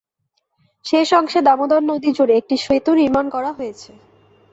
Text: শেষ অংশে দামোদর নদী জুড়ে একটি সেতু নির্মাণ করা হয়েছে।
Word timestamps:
শেষ 0.85 1.09
অংশে 1.13 1.39
দামোদর 1.41 1.81
নদী 1.83 2.09
জুড়ে 2.17 2.33
একটি 2.37 2.55
সেতু 2.57 2.91
নির্মাণ 2.99 3.25
করা 3.35 3.51
হয়েছে। 3.57 3.91